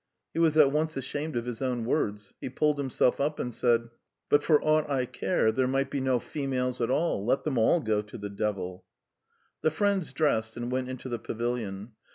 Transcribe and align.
He 0.33 0.39
was 0.39 0.57
at 0.57 0.71
once 0.71 0.97
ashamed 0.97 1.35
of 1.35 1.45
his 1.45 1.61
own 1.61 1.85
words; 1.85 2.33
he 2.41 2.49
pulled 2.49 2.79
himself 2.79 3.19
up 3.21 3.39
and 3.39 3.53
said: 3.53 3.91
"But 4.29 4.41
for 4.41 4.59
aught 4.63 4.89
I 4.89 5.05
care, 5.05 5.51
there 5.51 5.67
might 5.67 5.91
be 5.91 6.01
no 6.01 6.17
females 6.17 6.81
at 6.81 6.89
all. 6.89 7.23
Let 7.23 7.43
them 7.43 7.59
all 7.59 7.79
go 7.81 8.01
to 8.01 8.17
the 8.17 8.27
devil!" 8.31 8.83
The 9.61 9.69
friends 9.69 10.11
dressed 10.11 10.57
and 10.57 10.71
went 10.71 10.89
into 10.89 11.07
the 11.07 11.19
pavilion. 11.19 11.91